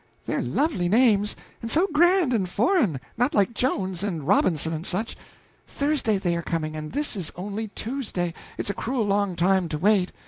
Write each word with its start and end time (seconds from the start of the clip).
They're 0.25 0.41
lovely 0.41 0.89
names; 0.89 1.35
and 1.61 1.69
so 1.69 1.85
grand 1.93 2.33
and 2.33 2.49
foreign 2.49 2.99
not 3.17 3.35
like 3.35 3.53
Jones 3.53 4.01
and 4.01 4.25
Robinson 4.25 4.73
and 4.73 4.83
such. 4.83 5.15
Thursday 5.67 6.17
they 6.17 6.35
are 6.35 6.41
coming, 6.41 6.75
and 6.75 6.91
this 6.91 7.15
is 7.15 7.31
only 7.35 7.67
Tuesday; 7.75 8.33
it's 8.57 8.71
a 8.71 8.73
cruel 8.73 9.05
long 9.05 9.35
time 9.35 9.69
to 9.69 9.77
wait. 9.77 10.11